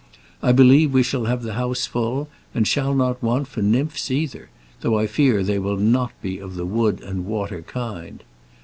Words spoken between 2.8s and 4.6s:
not want for nymphs either,